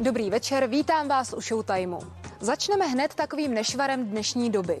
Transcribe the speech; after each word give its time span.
Dobrý 0.00 0.30
večer, 0.30 0.66
vítám 0.66 1.08
vás 1.08 1.32
u 1.32 1.40
Showtimeu. 1.40 1.98
Začneme 2.40 2.86
hned 2.86 3.14
takovým 3.14 3.54
nešvarem 3.54 4.04
dnešní 4.04 4.50
doby. 4.50 4.80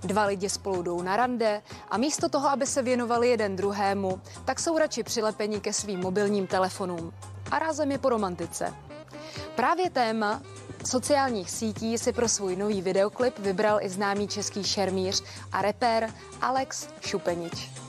Dva 0.00 0.24
lidi 0.24 0.48
spolu 0.48 0.82
jdou 0.82 1.02
na 1.02 1.16
rande 1.16 1.62
a 1.88 1.96
místo 1.96 2.28
toho, 2.28 2.48
aby 2.48 2.66
se 2.66 2.82
věnovali 2.82 3.28
jeden 3.28 3.56
druhému, 3.56 4.20
tak 4.44 4.60
jsou 4.60 4.78
radši 4.78 5.02
přilepeni 5.02 5.60
ke 5.60 5.72
svým 5.72 6.00
mobilním 6.00 6.46
telefonům. 6.46 7.12
A 7.50 7.58
rázem 7.58 7.92
je 7.92 7.98
po 7.98 8.08
romantice. 8.08 8.74
Právě 9.56 9.90
téma 9.90 10.42
sociálních 10.86 11.50
sítí 11.50 11.98
si 11.98 12.12
pro 12.12 12.28
svůj 12.28 12.56
nový 12.56 12.82
videoklip 12.82 13.38
vybral 13.38 13.78
i 13.80 13.88
známý 13.88 14.28
český 14.28 14.64
šermíř 14.64 15.22
a 15.52 15.62
repér 15.62 16.10
Alex 16.40 16.88
Šupenič. 17.00 17.83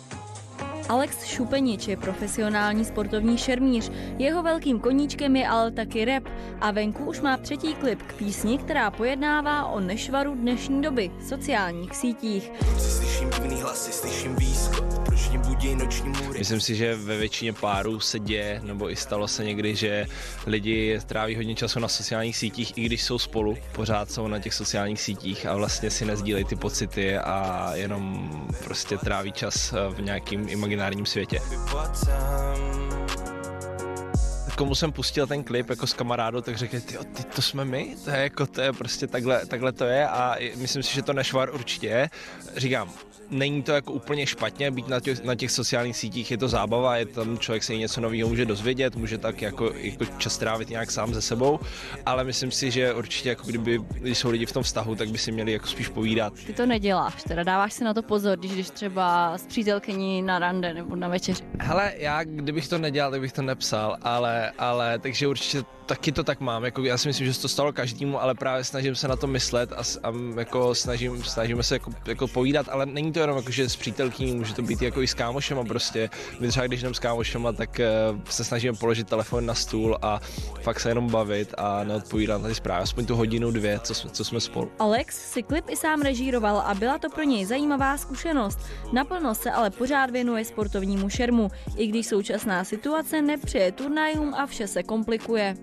Alex 0.89 1.25
Šupenič 1.25 1.88
je 1.88 1.97
profesionální 1.97 2.85
sportovní 2.85 3.38
šermíř. 3.38 3.91
Jeho 4.17 4.43
velkým 4.43 4.79
koníčkem 4.79 5.35
je 5.35 5.47
ale 5.47 5.71
taky 5.71 6.05
rap 6.05 6.23
a 6.61 6.71
venku 6.71 7.05
už 7.05 7.21
má 7.21 7.38
třetí 7.38 7.75
klip 7.75 8.02
k 8.02 8.13
písni, 8.13 8.58
která 8.58 8.91
pojednává 8.91 9.66
o 9.66 9.80
nešvaru 9.80 10.35
dnešní 10.35 10.81
doby, 10.81 11.11
sociálních 11.27 11.95
sítích. 11.95 12.52
Myslím 16.38 16.62
si, 16.62 16.75
že 16.75 16.95
ve 16.95 17.17
většině 17.17 17.53
párů 17.53 17.99
se 17.99 18.20
děje, 18.20 18.62
nebo 18.63 18.91
i 18.91 18.95
stalo 18.95 19.27
se 19.27 19.44
někdy, 19.44 19.75
že 19.75 20.05
lidi 20.45 20.99
tráví 21.05 21.35
hodně 21.35 21.55
času 21.55 21.80
na 21.80 21.88
sociálních 21.88 22.38
sítích, 22.38 22.77
i 22.77 22.81
když 22.81 23.03
jsou 23.03 23.20
spolu, 23.20 23.58
pořád 23.71 24.11
jsou 24.11 24.27
na 24.27 24.39
těch 24.39 24.53
sociálních 24.53 25.02
sítích 25.02 25.45
a 25.45 25.55
vlastně 25.55 25.91
si 25.91 26.05
nezdílejí 26.05 26.45
ty 26.45 26.55
pocity 26.55 27.17
a 27.17 27.71
jenom 27.73 28.30
prostě 28.63 28.98
tráví 28.98 29.31
čas 29.31 29.73
v 29.89 30.02
nějakým 30.02 30.49
imaginárním 30.49 31.05
světě. 31.05 31.39
Komu 34.55 34.76
jsem 34.76 34.91
pustil 34.91 35.27
ten 35.27 35.44
klip 35.44 35.70
jako 35.70 35.88
s 35.88 35.94
kamarádou, 35.94 36.41
tak 36.41 36.58
řekl, 36.58 36.80
ty, 36.80 36.98
ty 36.98 37.23
to 37.23 37.41
jsme 37.41 37.66
my, 37.66 37.95
to 38.04 38.09
je 38.09 38.18
jako, 38.18 38.48
to 38.48 38.62
je 38.62 38.73
prostě 38.73 39.08
takhle, 39.08 39.45
takhle 39.45 39.72
to 39.72 39.86
je 39.86 40.08
a 40.08 40.36
myslím 40.56 40.84
si, 40.84 40.95
že 40.95 41.02
to 41.02 41.14
nešvar 41.14 41.53
určitě 41.53 41.88
je. 41.88 42.09
Říkám, 42.58 42.89
není 43.30 43.64
to 43.64 43.72
jako 43.72 43.94
úplně 43.94 44.28
špatně 44.28 44.72
být 44.72 44.88
na 44.88 45.00
těch, 45.00 45.23
na 45.23 45.36
těch 45.36 45.52
sociálních 45.52 45.97
sítích, 45.97 46.31
je 46.31 46.38
to 46.38 46.47
zábava, 46.47 46.97
je 46.97 47.06
tam 47.06 47.38
člověk 47.38 47.64
se 47.64 47.73
i 47.73 47.78
něco 47.78 48.02
nového 48.02 48.30
může 48.30 48.45
dozvědět, 48.45 48.95
může 48.95 49.17
tak 49.17 49.42
jako, 49.42 49.72
jako 49.73 50.06
čas 50.17 50.38
trávit 50.38 50.69
nějak 50.69 50.92
sám 50.92 51.14
ze 51.14 51.22
sebou, 51.22 51.59
ale 52.06 52.23
myslím 52.23 52.52
si, 52.52 52.72
že 52.72 52.94
určitě 52.94 53.30
jako 53.30 53.47
kdyby, 53.47 53.80
když 53.90 54.17
jsou 54.17 54.30
lidi 54.30 54.45
v 54.45 54.52
tom 54.52 54.64
vztahu, 54.64 54.95
tak 54.95 55.09
by 55.09 55.17
si 55.17 55.31
měli 55.31 55.52
jako 55.52 55.67
spíš 55.67 55.88
povídat. 55.88 56.34
Ty 56.34 56.53
to 56.53 56.66
neděláš, 56.66 57.23
teda 57.23 57.44
dáváš 57.44 57.73
si 57.73 57.84
na 57.84 57.94
to 57.94 58.02
pozor, 58.02 58.38
když 58.38 58.52
jdeš 58.52 58.69
třeba 58.69 59.38
s 59.38 59.47
přítelkyní 59.47 60.22
na 60.22 60.40
rande 60.40 60.73
nebo 60.73 60.95
na 60.95 61.08
večeři. 61.08 61.44
Hele, 61.59 61.94
já 61.97 62.23
kdybych 62.23 62.67
to 62.67 62.78
nedělal, 62.78 63.12
tak 63.12 63.22
bych 63.22 63.34
to 63.34 63.42
nepsal, 63.42 63.97
ale, 64.02 64.44
ale 64.57 64.99
takže 64.99 65.27
určitě 65.27 65.63
taky 65.85 66.11
to 66.11 66.23
tak 66.23 66.39
mám. 66.39 66.63
Jako, 66.65 66.83
já 66.83 66.97
si 66.97 67.07
myslím, 67.07 67.27
že 67.27 67.33
se 67.33 67.41
to 67.41 67.47
stalo 67.47 67.73
každému, 67.73 68.21
ale 68.21 68.35
právě 68.35 68.63
snažím 68.63 68.95
se 68.95 69.07
na 69.07 69.15
to 69.15 69.27
myslet 69.27 69.73
a, 69.73 69.83
a 70.03 70.13
jako 70.38 70.75
snažím, 70.75 71.23
snažíme 71.23 71.63
se 71.63 71.75
jako, 71.75 71.91
jako 72.07 72.27
povídat, 72.27 72.69
ale 72.69 72.85
není 72.85 73.13
to 73.13 73.19
jenom 73.19 73.38
jako, 73.38 73.51
že 73.51 73.69
s 73.69 73.75
přítelkyní, 73.75 74.35
může 74.35 74.53
to 74.53 74.61
být 74.61 74.81
jako 74.81 75.01
i 75.01 75.07
s 75.07 75.13
kámošema 75.13 75.63
prostě. 75.63 76.09
My 76.39 76.47
třeba 76.47 76.67
když 76.67 76.79
jdem 76.79 76.93
s 76.93 76.99
kámošema, 76.99 77.51
tak 77.51 77.81
uh, 78.13 78.19
se 78.29 78.43
snažíme 78.43 78.77
položit 78.77 79.07
telefon 79.07 79.45
na 79.45 79.53
stůl 79.53 79.97
a 80.01 80.19
fakt 80.61 80.79
se 80.79 80.89
jenom 80.89 81.09
bavit 81.09 81.53
a 81.57 81.83
neodpovídat 81.83 82.41
na 82.41 82.47
ty 82.49 82.55
zprávy. 82.55 82.83
Aspoň 82.83 83.05
tu 83.05 83.16
hodinu, 83.16 83.51
dvě, 83.51 83.79
co 83.79 83.93
jsme, 83.93 84.09
co 84.09 84.25
jsme 84.25 84.39
spolu. 84.39 84.71
Alex 84.79 85.31
si 85.31 85.43
klip 85.43 85.66
i 85.69 85.75
sám 85.75 86.01
režíroval 86.01 86.57
a 86.57 86.73
byla 86.73 86.97
to 86.97 87.09
pro 87.09 87.23
něj 87.23 87.45
zajímavá 87.45 87.97
zkušenost. 87.97 88.59
Naplno 88.93 89.35
se 89.35 89.51
ale 89.51 89.69
pořád 89.69 90.09
věnuje 90.09 90.45
sportovnímu 90.45 91.09
šermu, 91.09 91.51
i 91.77 91.88
když 91.88 92.07
současná 92.07 92.63
situace 92.63 93.21
nepřeje 93.21 93.71
turnajům 93.71 94.33
a 94.36 94.45
vše 94.45 94.67
se 94.67 94.83
komplikuje. 94.83 95.55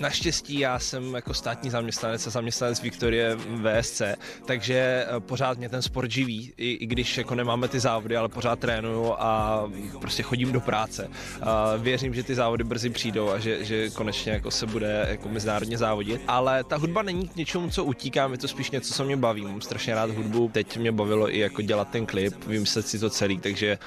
Naštěstí 0.00 0.58
já 0.58 0.78
jsem 0.78 1.14
jako 1.14 1.34
státní 1.34 1.70
zaměstnanec 1.70 2.26
a 2.26 2.30
zaměstnanec 2.30 2.82
Viktorie 2.82 3.36
VSC, 3.36 4.02
takže 4.46 5.06
eh, 5.08 5.20
pořád 5.20 5.58
mě 5.58 5.68
ten 5.68 5.82
sport 5.82 6.10
živí, 6.10 6.52
i, 6.56 6.70
i 6.72 6.86
když 6.86 7.18
jako 7.18 7.34
nemáme 7.34 7.68
ty 7.68 7.80
závody, 7.80 8.16
ale 8.16 8.28
pořád 8.28 8.58
trénuju 8.58 9.12
a 9.18 9.64
prostě 10.00 10.22
chodím 10.22 10.52
do 10.52 10.60
práce. 10.60 11.08
A 11.42 11.76
věřím, 11.76 12.14
že 12.14 12.22
ty 12.22 12.34
závody 12.34 12.64
brzy 12.64 12.90
přijdou 12.90 13.30
a 13.30 13.38
že, 13.38 13.64
že 13.64 13.90
konečně 13.90 14.32
jako 14.32 14.50
se 14.50 14.66
bude 14.66 15.06
jako 15.08 15.28
mezinárodně 15.28 15.78
závodit. 15.78 16.22
Ale 16.28 16.64
ta 16.64 16.76
hudba 16.76 17.02
není 17.02 17.28
k 17.28 17.36
něčemu, 17.36 17.70
co 17.70 17.84
utíkám, 17.84 18.32
je 18.32 18.38
to 18.38 18.48
spíš 18.48 18.70
něco, 18.70 18.94
co 18.94 19.04
mě 19.04 19.16
baví. 19.16 19.42
Mám 19.42 19.60
strašně 19.60 19.94
rád 19.94 20.10
hudbu. 20.10 20.50
Teď 20.52 20.76
mě 20.76 20.92
bavilo 20.92 21.34
i 21.34 21.38
jako 21.38 21.62
dělat 21.62 21.88
ten 21.88 22.06
klip, 22.06 22.44
vymyslet 22.46 22.88
si 22.88 22.98
to 22.98 23.10
celý, 23.10 23.38
takže 23.38 23.78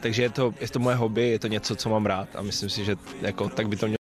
takže 0.00 0.22
je 0.22 0.30
to, 0.30 0.54
je 0.60 0.68
to 0.68 0.78
moje 0.78 0.96
hobby, 0.96 1.28
je 1.28 1.38
to 1.38 1.46
něco, 1.48 1.76
co 1.76 1.88
mám 1.88 2.06
rád 2.06 2.28
a 2.34 2.42
myslím 2.42 2.70
si, 2.70 2.84
že 2.84 2.96
jako 3.22 3.48
tak 3.48 3.68
by 3.68 3.76
to 3.76 3.86
mělo 3.86 3.96